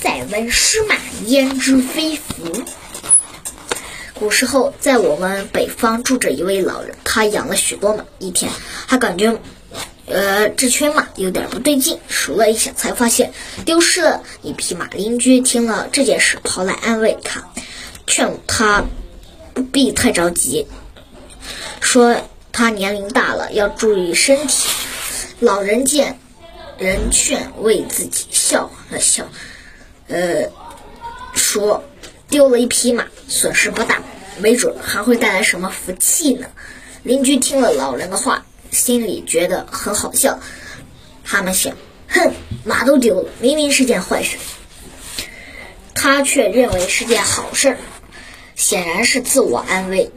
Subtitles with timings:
[0.00, 0.94] 塞翁失马，
[1.26, 2.62] 焉知非福。
[4.14, 8.04] 古时候，在我们北方住着一位老人，他养了许多马。
[8.20, 8.50] 一天，
[8.86, 9.36] 他感觉，
[10.06, 13.32] 呃，这群马有点不对劲，数了一下，才发现
[13.64, 14.86] 丢失了一匹马。
[14.88, 17.44] 邻居听了这件事，跑来安慰他，
[18.06, 18.84] 劝他
[19.52, 20.66] 不必太着急，
[21.80, 22.16] 说
[22.52, 24.68] 他年龄大了，要注意身体。
[25.40, 26.18] 老人见
[26.78, 29.28] 人劝，为自己笑了笑。
[30.08, 30.50] 呃，
[31.34, 31.84] 说
[32.28, 34.02] 丢了一匹马，损失不大，
[34.38, 36.48] 没准还会带来什么福气呢。
[37.02, 40.40] 邻居听了老人的话，心里觉得很好笑。
[41.24, 41.76] 他们想，
[42.08, 42.32] 哼，
[42.64, 44.38] 马都丢了，明明是件坏事，
[45.94, 47.76] 他却认为是件好事，
[48.56, 50.10] 显然是自我安慰。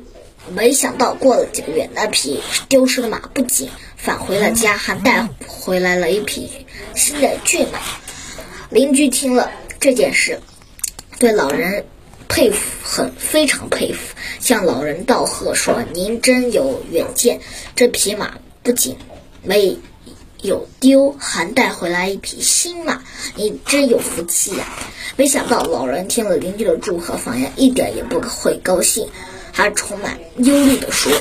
[0.54, 6.66] 没想到过了几个月，那匹丢失的马不仅返回了家，还带回来了一匹
[6.96, 7.80] 新的骏马。
[8.70, 9.52] 邻居听了。
[9.82, 10.40] 这件事
[11.18, 11.86] 对老人
[12.30, 17.42] 佩服，很非常佩服，向老人道贺说：“您真有远见，
[17.76, 18.96] 这匹马不仅
[19.42, 19.80] 没
[20.44, 23.04] 有丢，还带回来一匹新马，
[23.36, 24.68] 你真有福气呀！”
[25.18, 29.10] 没想到老人听了邻居的祝贺，反而一点也不会高兴，
[29.52, 31.12] 还充满忧虑地说：“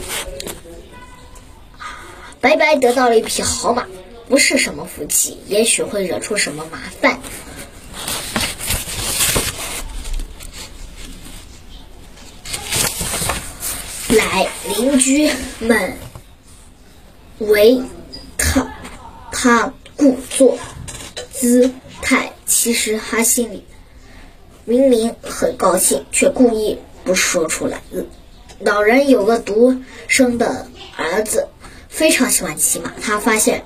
[2.42, 3.86] 白白得到了一匹好马，
[4.28, 7.20] 不是什么福气，也许会惹出什么麻烦。”
[14.16, 15.30] 来，邻居
[15.61, 15.97] 们
[17.39, 17.80] 为
[18.36, 18.66] 他
[19.30, 20.58] 他故作
[21.33, 21.72] 姿
[22.03, 23.64] 态，其实他心里
[24.64, 27.83] 明明很高兴，却故意不说出来。
[28.58, 30.66] 老人有个独生的
[30.97, 31.47] 儿子，
[31.88, 32.92] 非常喜欢骑马。
[33.00, 33.64] 他发现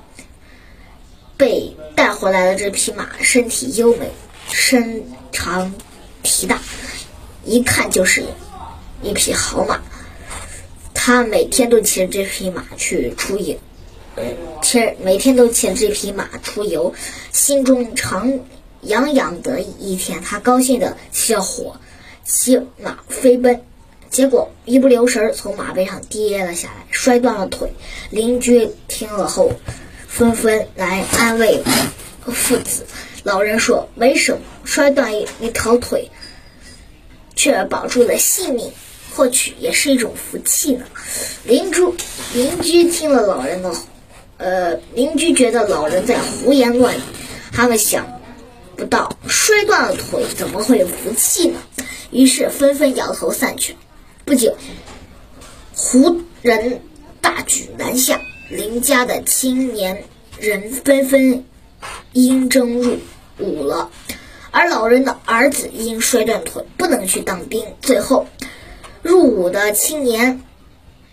[1.37, 4.11] 被带回来的这匹马身体优美，
[4.51, 5.73] 身长
[6.21, 6.61] 体大，
[7.43, 8.23] 一看就是
[9.01, 9.81] 一匹好马。
[11.05, 13.55] 他每天都骑着这匹马去出游，
[14.15, 14.23] 呃，
[14.63, 16.95] 骑每天都骑着这匹马出游，
[17.31, 18.39] 心中常
[18.81, 19.67] 洋洋得意。
[19.79, 21.79] 一天，他高兴地骑火，
[22.23, 23.61] 骑马飞奔，
[24.09, 27.71] 结果一不留神从马背上跌了下来，摔断了腿。
[28.09, 29.51] 邻居听了后，
[30.07, 31.61] 纷纷来安慰
[32.25, 32.83] 父子。
[33.21, 36.09] 老人说：“没什么，摔断一条腿，
[37.35, 38.71] 却保住了性命。”
[39.15, 40.85] 获取也是一种福气呢。
[41.45, 41.81] 邻居
[42.33, 43.71] 邻居听了老人的，
[44.37, 47.01] 呃，邻居觉得老人在胡言乱语。
[47.53, 48.05] 他们想
[48.75, 51.59] 不到摔断了腿怎么会有福气呢？
[52.11, 53.75] 于是纷纷摇头散去。
[54.25, 54.53] 不久，
[55.73, 56.81] 胡人
[57.21, 60.03] 大举南下，邻家的青年
[60.37, 61.45] 人纷纷
[62.11, 62.97] 应征入
[63.39, 63.89] 伍了，
[64.51, 68.27] 而老人的儿子因摔断腿不能去当兵，最后。
[69.05, 70.41] 入伍的青年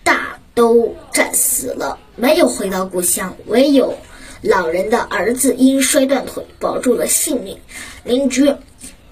[0.03, 3.37] 大都战死了，没有回到故乡。
[3.45, 3.99] 唯有
[4.41, 7.59] 老人的儿子因摔断腿保住了性命。
[8.03, 8.51] 邻居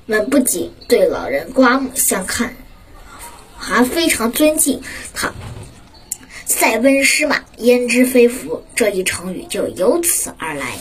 [0.07, 2.57] 们不仅对老人刮目相看，
[3.59, 4.81] 还非常尊敬
[5.13, 5.35] 他。
[6.47, 10.79] 塞翁失马，焉知非福，这一成语就由此而来。